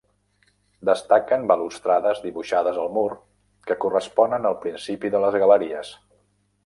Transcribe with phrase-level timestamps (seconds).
[0.89, 3.05] Destaquen balustrades dibuixades al mur
[3.69, 5.93] que corresponen al principi de les galeries.